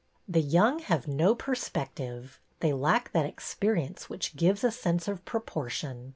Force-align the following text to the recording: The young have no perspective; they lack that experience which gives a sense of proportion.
The 0.27 0.41
young 0.41 0.79
have 0.79 1.07
no 1.07 1.35
perspective; 1.35 2.39
they 2.59 2.73
lack 2.73 3.11
that 3.11 3.27
experience 3.27 4.09
which 4.09 4.35
gives 4.35 4.63
a 4.63 4.71
sense 4.71 5.07
of 5.07 5.23
proportion. 5.25 6.09